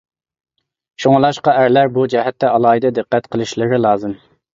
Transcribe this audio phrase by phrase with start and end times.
[1.03, 4.17] شۇڭلاشقا ئەرلەر بۇ جەھەتتە ئالاھىدە دىققەت قىلىشلىرى لازىم.